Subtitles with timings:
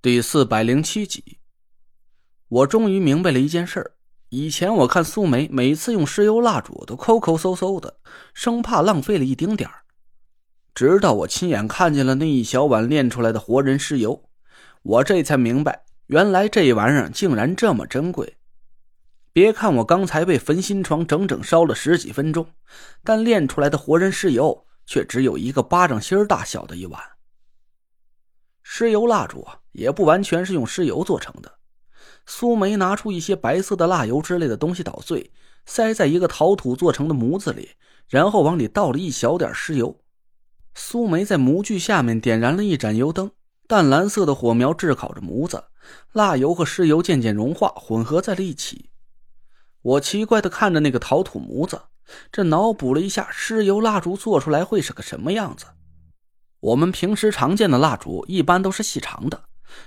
[0.00, 1.40] 第四百零七集，
[2.46, 3.94] 我终于明白了一件事
[4.28, 7.98] 以前我看苏梅每次用石油蜡烛都抠抠搜搜的，
[8.32, 9.82] 生怕浪费了一丁点儿。
[10.72, 14.30] 直到我亲眼看见了那一小碗炼出来的活人石油，
[14.82, 18.36] 我这才明白，原来这玩意儿竟然这么珍贵。
[19.32, 22.46] 别看我刚才被焚心床整整烧了十几分钟，
[23.02, 27.02] 但炼出来的活人石油却只有一个巴掌心大小的一碗。
[28.78, 31.52] 石油蜡烛啊，也不完全是用石油做成的。
[32.26, 35.32] 苏梅拿出一些白色的蜡油之类的东西捣碎，
[35.66, 37.70] 塞在一个陶土做成的模子里，
[38.06, 39.98] 然后往里倒了一小点石油。
[40.76, 43.32] 苏梅在模具下面点燃了一盏油灯，
[43.66, 45.64] 淡蓝色的火苗炙烤着模子，
[46.12, 48.90] 蜡油和石油渐渐融化，混合在了一起。
[49.82, 51.80] 我奇怪的看着那个陶土模子，
[52.30, 55.66] 这脑补了一下石油蜡烛做出来会是个什么样子。
[56.60, 59.44] 我们平时常见的蜡烛一般都是细长的，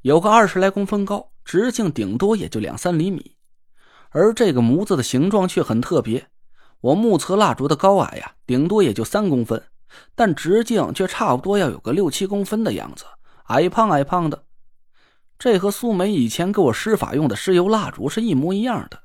[0.00, 3.36] 有个二十来公分高，直径顶多也就两三厘米。
[4.08, 6.28] 而这个模子的形状却很特别，
[6.80, 9.62] 我目测蜡烛的高矮呀，顶多也就三公分，
[10.14, 13.04] 但直径却差不多要有个六七公分的样子，
[13.48, 14.44] 矮胖矮胖的。
[15.38, 19.00] 这和苏梅以前给我施法用的石油蜡烛是一模一样的。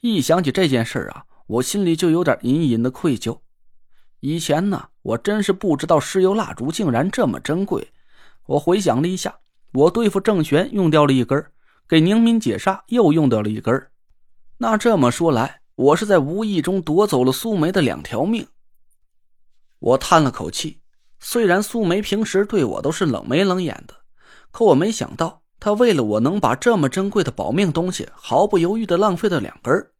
[0.00, 3.38] 一想起这件事啊，我心里就有点隐隐的愧疚。
[4.24, 7.92] 以前呢，我真是不知道石油蜡烛竟然这么珍贵。
[8.46, 9.36] 我回想了一下，
[9.72, 11.44] 我对付郑玄用掉了一根，
[11.88, 13.88] 给宁敏解杀又用掉了一根。
[14.58, 18.46] 那这么说来，我是在无意中夺走了苏梅的两条命。
[19.80, 20.80] 我叹了口气，
[21.18, 23.96] 虽然苏梅平时对我都是冷眉冷眼的，
[24.52, 29.90] 可我没想到她为了我能把这么珍贵的保命东西毫不犹豫的浪费了两根。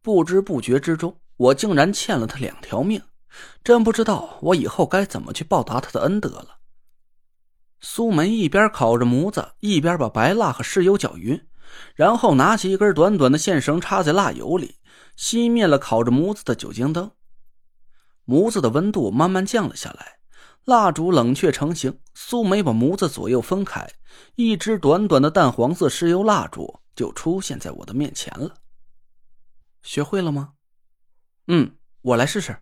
[0.00, 1.14] 不知不觉之中。
[1.36, 3.02] 我竟然欠了他两条命，
[3.62, 6.58] 真不知道我以后该怎么去报答他的恩德了。
[7.80, 11.46] 苏梅一边烤着模子，一边把白蜡和石油搅匀，
[11.94, 14.76] 然后拿起一根短短的线绳插在蜡油里，
[15.16, 17.10] 熄灭了烤着模子的酒精灯。
[18.24, 20.18] 模子的温度慢慢降了下来，
[20.64, 22.00] 蜡烛冷却成型。
[22.14, 23.86] 苏梅把模子左右分开，
[24.36, 28.54] 一支短短的淡黄色石油蜡烛就出现在我的面前了。
[29.82, 30.54] 学会了吗？
[31.48, 32.56] 嗯，我来试试。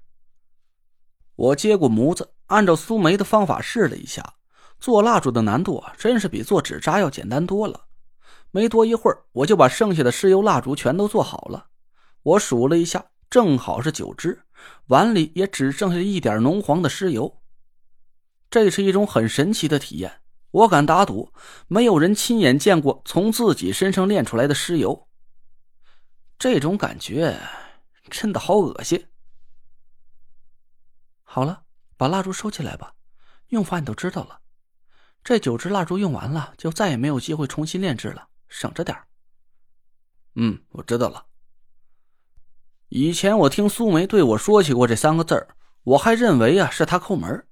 [1.37, 4.35] 我接过模子，按照苏梅的方法试了一下。
[4.79, 7.87] 做蜡烛的难度啊，真是比做纸扎要简单多了。
[8.51, 11.69] 没多一会儿，我就把剩下的石油蜡烛全都做好了。
[12.23, 14.43] 我数了一下，正好是九支，
[14.89, 17.41] 碗里也只剩下一点浓黄的石油。
[18.51, 21.33] 这是一种很神奇的体验，我敢打赌，
[21.67, 25.09] 没有人亲眼见过从自己身上炼出来的石油。
[26.39, 27.41] 这种感觉。
[28.11, 29.07] 真的好恶心！
[31.23, 31.65] 好了，
[31.97, 32.95] 把蜡烛收起来吧，
[33.49, 34.41] 用法你都知道了。
[35.23, 38.97] 这九支蜡烛用完了，就再也没有机会重新炼制了，省着点
[40.35, 41.27] 嗯，我知道了。
[42.89, 47.47] 以前我听苏梅对我说起过这三个字儿，我还认为啊是他抠门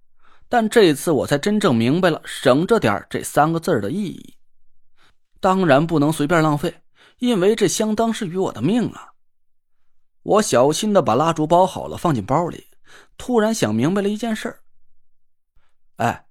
[0.48, 4.36] 但这次我才真正明白了“省着点这三个字的意义。
[5.40, 6.82] 当然不能随便浪费，
[7.18, 9.11] 因为这相当是与我的命啊！
[10.22, 12.68] 我小心的把蜡烛包好了，放进包里。
[13.16, 14.60] 突然想明白了一件事
[15.96, 16.26] 哎，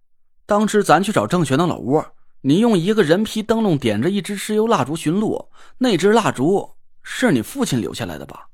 [0.45, 8.49] 当时咱去找郑玄的老窝，你用一个人皮灯笼点着一支石油蜡烛寻路，那支蜡烛是你父亲留下来的吧？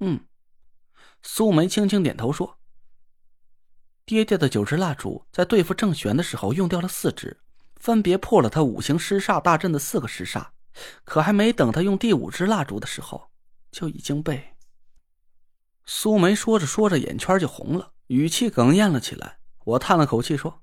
[0.00, 0.20] 嗯，
[1.22, 2.58] 苏梅轻轻点头说
[4.06, 7.40] ：“爹爹的九支蜡烛在对付郑玄的时候用掉了四支，
[7.76, 10.46] 分别破了他五行尸煞大阵的四个尸煞。
[11.04, 13.30] 可还没等他用第五支蜡烛的时候。”
[13.72, 14.54] 就已经被
[15.84, 19.38] 苏梅说着说着，眼圈就红了，语气哽咽了起来。
[19.64, 20.62] 我叹了口气说：“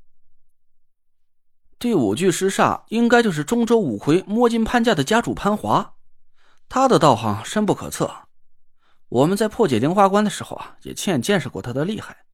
[1.79, 5.95] 第五具尸煞应该就是中州五魁摸金潘家的家主潘华，
[6.69, 8.27] 他的道行深不可测。
[9.09, 12.25] 我们在破解灵花关的时候啊，也亲眼见识过他的厉害。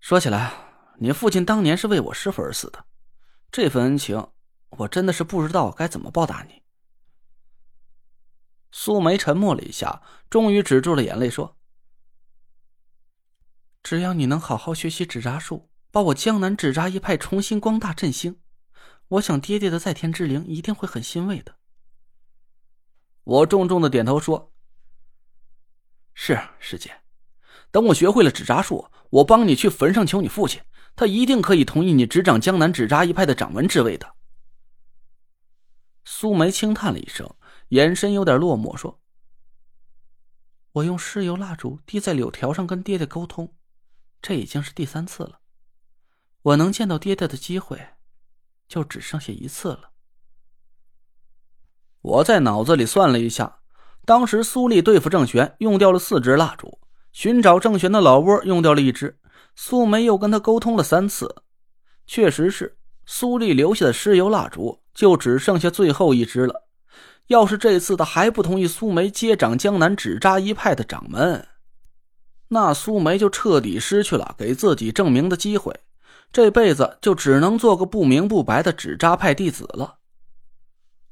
[0.00, 0.52] 说起来，
[0.98, 2.84] 你父亲当年是为我师傅而死的，
[3.52, 4.26] 这份恩情，
[4.70, 6.62] 我真的是不知道该怎么报答你。”
[8.76, 11.56] 苏梅沉默了一下，终于止住了眼泪，说
[13.84, 18.40] ：“只要你能好好学习纸扎术，把我江南纸扎一派重新光大振兴，
[19.06, 21.54] 我想爹爹的在天之灵一定会很欣慰的。”
[23.22, 24.52] 我重重的点头说
[26.12, 27.02] ：“是师姐，
[27.70, 30.60] 等我学会了纸扎术，我帮你去坟上求你父亲，
[30.96, 34.16] 他一定可以同意你执掌江南纸扎一派的掌门之位的。”
[36.04, 37.32] 苏梅轻叹了一声。
[37.68, 39.00] 眼神有点落寞，说
[40.72, 43.54] ：“我用石油蜡烛滴在柳条上跟爹爹沟通，
[44.20, 45.40] 这已经是第三次了。
[46.42, 47.80] 我能见到爹爹的机会，
[48.68, 49.90] 就只剩下一次了。
[52.02, 53.60] 我在脑子里算了一下，
[54.04, 56.78] 当时苏丽对付郑玄用掉了四支蜡烛，
[57.12, 59.18] 寻找郑玄的老窝用掉了一支，
[59.56, 61.42] 苏梅又跟他沟通了三次，
[62.06, 66.63] 确实是苏丽留下的尸油蜡烛就只剩下最后一支了。
[67.28, 71.48] 要是这次他还不同意苏梅接掌江南纸扎一派的掌门，
[72.48, 75.80] 那苏梅就彻底失去了给自己证明的机会，
[76.30, 79.98] 这辈子就只能做个不明不白的纸扎派弟子了。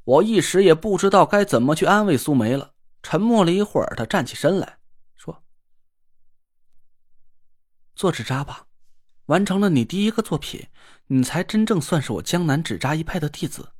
[0.04, 2.72] 我一时也不知道该怎么去安慰苏梅了。
[3.02, 4.78] 沉默了一会儿，他站起身来
[5.16, 5.42] 说
[7.96, 8.66] ：“做纸扎吧，
[9.26, 10.68] 完成了你第一个作品，
[11.08, 13.70] 你才真正算是我江南纸扎一派的弟子。”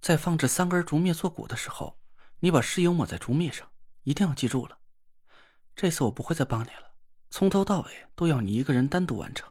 [0.00, 1.98] 在放置三根竹篾做骨的时候，
[2.40, 3.68] 你把尸油抹在竹篾上，
[4.04, 4.78] 一定要记住了。
[5.76, 6.92] 这次我不会再帮你了，
[7.30, 9.48] 从头到尾都要你一个人单独完成。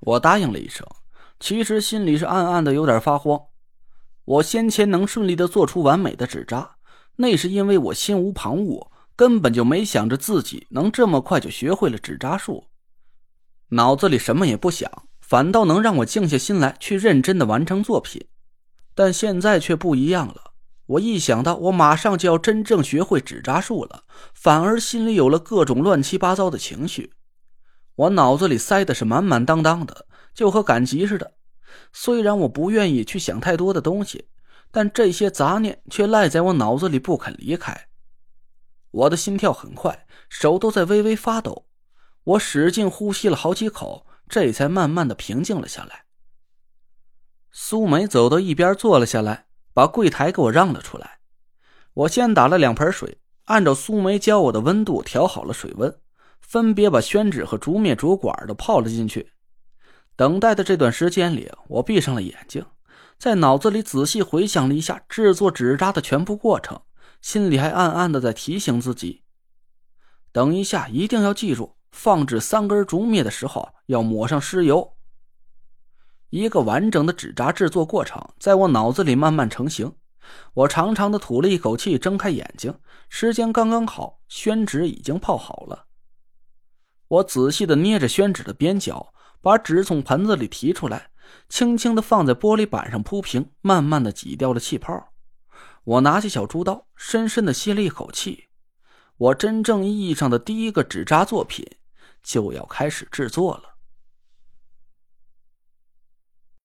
[0.00, 0.86] 我答应了一声，
[1.38, 3.40] 其实心里是暗暗的有点发慌。
[4.24, 6.76] 我先前能顺利的做出完美的纸扎，
[7.16, 12.66] 那是因为我心无旁骛，根本就没想着自己能这么快就学会了纸扎术，
[13.68, 14.90] 脑子里什么也不想，
[15.20, 18.26] 反倒能让我静下心来去认真的完成作品。
[19.00, 20.52] 但现在却不一样了。
[20.84, 24.04] 我一想到我马上就要真正学会纸扎术了，
[24.34, 27.14] 反而心里有了各种乱七八糟的情绪。
[27.94, 30.04] 我脑子里塞的是满满当当的，
[30.34, 31.32] 就和赶集似的。
[31.94, 34.28] 虽然我不愿意去想太多的东西，
[34.70, 37.86] 但这些杂念却赖在我脑子里不肯离开。
[38.90, 41.64] 我的心跳很快，手都在微微发抖。
[42.24, 46.04] 我使劲呼吸了好几口，这才慢慢的平静了下来。
[47.52, 51.18] 苏梅走到一边坐了下来，把柜台给我让了出来。
[51.94, 55.92] 我先打了两盆水，按照苏梅教我的温度调好了水温，
[56.40, 59.32] 分别把宣纸和竹篾、竹管的泡了进去。
[60.14, 62.64] 等待的这段时间里，我闭上了眼睛，
[63.18, 66.80] 在脑子里仔细回想了一下制作纸扎的全部过程，
[67.20, 69.24] 心里还暗暗的在提醒自己：
[70.30, 74.92] 等一下一定要记住，放置三根竹篾的时候要抹上尸油。
[76.30, 79.92] 一个完整的纸扎制作过程在我脑子里慢慢成型。
[80.54, 82.72] 我长长的吐了一口气，睁开眼睛，
[83.08, 85.86] 时间刚刚好，宣纸已经泡好了。
[87.08, 91.10] 我仔细的捏着宣纸的边角，把纸从盆子里提出来，
[91.48, 95.12] 轻轻的放在玻璃板上铺平，慢慢的挤掉了气泡。
[95.82, 98.44] 我拿起小竹刀，深深的吸了一口气。
[99.16, 101.66] 我真正意义上的第一个纸扎作品
[102.22, 103.79] 就要开始制作了。